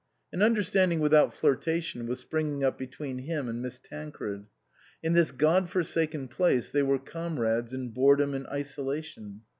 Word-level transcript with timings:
An 0.33 0.41
understanding 0.41 0.99
without 0.99 1.31
flirtation 1.31 2.07
was 2.07 2.17
springing 2.17 2.63
up 2.63 2.75
between 2.75 3.19
him 3.19 3.47
and 3.47 3.61
Miss 3.61 3.77
Tancred. 3.77 4.47
In 5.03 5.13
this 5.13 5.29
God 5.31 5.69
forsaken 5.69 6.27
place 6.27 6.69
they 6.71 6.81
were 6.81 6.97
comrades 6.97 7.71
in 7.71 7.89
boredom 7.89 8.33
and 8.33 8.47
isolation. 8.47 9.41